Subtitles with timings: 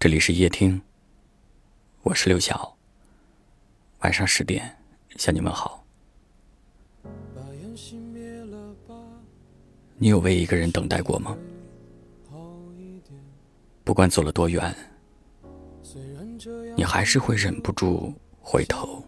[0.00, 0.80] 这里是夜听，
[2.02, 2.76] 我是刘晓。
[4.02, 4.76] 晚上十点
[5.16, 5.84] 向你们好。
[9.96, 11.36] 你有为一个人等待过吗？
[13.82, 14.72] 不管走了多远，
[16.76, 19.02] 你还是会忍不住回头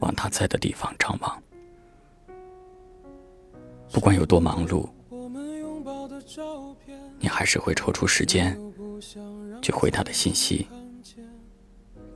[0.00, 1.40] 往他在的地方张望。
[3.92, 4.88] 不管有多忙碌，
[7.20, 8.58] 你还是会抽出时间。
[9.62, 10.66] 去回他的信息，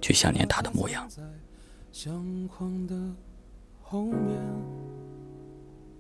[0.01, 1.09] 去想念他的模样。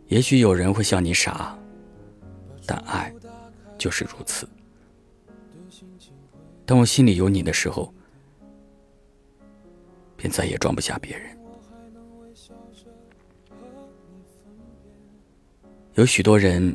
[0.08, 1.56] 也许有人会笑你傻，
[2.66, 3.12] 但爱
[3.78, 4.48] 就是如此。
[6.64, 7.92] 当我心里有你的时候，
[10.16, 11.36] 便再也装不下别人。
[15.94, 16.74] 有许多人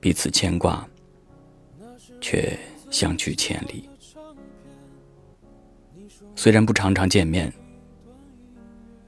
[0.00, 0.86] 彼此牵挂，
[2.20, 2.58] 却
[2.92, 3.88] 相距千里。
[6.36, 7.52] 虽然不常常见面，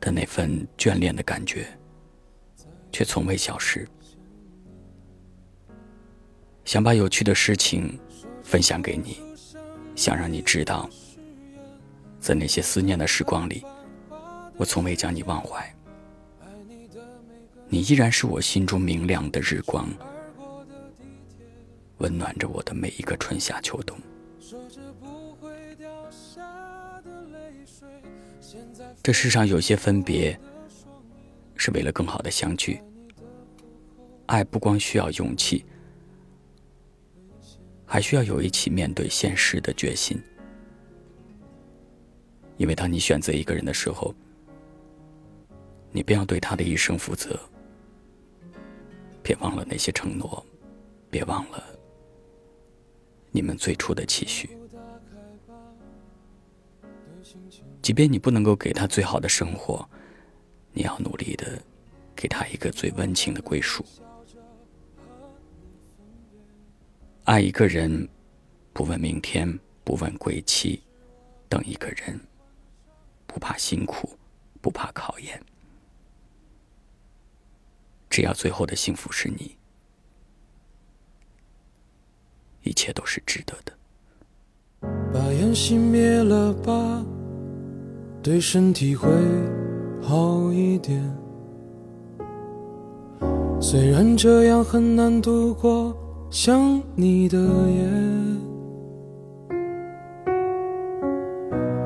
[0.00, 1.66] 但那份眷恋的感觉
[2.90, 3.86] 却从未消失。
[6.64, 7.98] 想把有趣的事情
[8.42, 9.18] 分享给你，
[9.94, 10.88] 想让你知道，
[12.18, 13.62] 在那些思念的时光里，
[14.56, 15.62] 我从未将你忘怀。
[17.68, 19.86] 你依然是我心中明亮的日光，
[21.98, 23.98] 温暖着我的每一个春夏秋冬。
[29.02, 30.38] 这世上有些分别，
[31.56, 32.80] 是为了更好的相聚。
[34.26, 35.64] 爱不光需要勇气，
[37.84, 40.20] 还需要有一起面对现实的决心。
[42.56, 44.14] 因为当你选择一个人的时候，
[45.90, 47.38] 你便要对他的一生负责。
[49.22, 50.44] 别忘了那些承诺，
[51.10, 51.64] 别忘了
[53.34, 54.48] 你们最初的期许。
[57.82, 59.84] 即便你不能够给他最好的生活，
[60.72, 61.60] 你要努力的
[62.14, 63.84] 给他一个最温情的归属。
[67.24, 68.08] 爱一个人，
[68.72, 70.80] 不问明天，不问归期，
[71.48, 72.20] 等一个人，
[73.26, 74.16] 不怕辛苦，
[74.60, 75.42] 不怕考验，
[78.08, 79.56] 只要最后的幸福是你，
[82.64, 83.72] 一切都是值得的。
[85.12, 87.04] 把烟熄灭了吧。
[88.22, 89.06] 对身体会
[90.00, 90.98] 好一点，
[93.60, 95.94] 虽然这样很难度过
[96.30, 97.86] 想你的夜，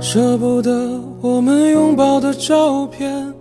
[0.01, 3.35] 舍不得我们拥抱的照片，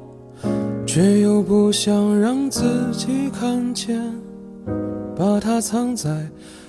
[0.88, 4.02] 却又不想让自己看见，
[5.16, 6.28] 把它藏在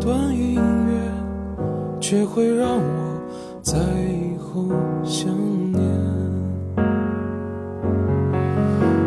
[0.00, 3.20] 段音乐，却会让我
[3.62, 4.64] 在以后
[5.04, 5.28] 想
[5.72, 5.80] 念。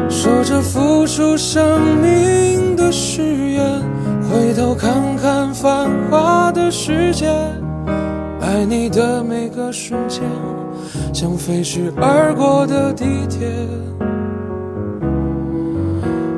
[0.08, 3.82] 说着付出生命的誓言，
[4.22, 7.28] 回头看看繁华的世界，
[8.40, 10.22] 爱你的每个瞬间，
[11.12, 13.50] 像飞驰而过的地铁。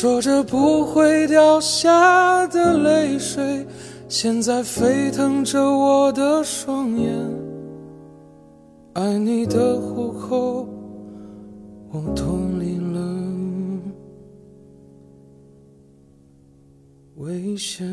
[0.00, 3.66] 说着不会掉下的泪水，
[4.08, 7.12] 现在沸腾着我的双眼。
[8.92, 10.68] 爱你的虎口，
[11.90, 13.00] 我脱离了
[17.16, 17.84] 危险。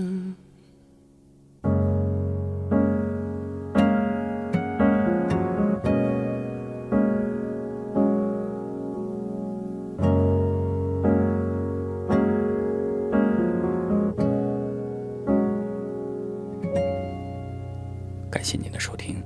[18.36, 19.24] 感谢您的收听，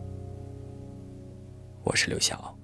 [1.83, 2.58] 我是刘晓。